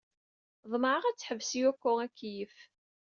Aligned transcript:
Ḍemɛeɣ 0.71 1.03
ad 1.05 1.17
teḥbes 1.17 1.51
Yoko 1.59 1.91
akeyyef. 2.05 2.55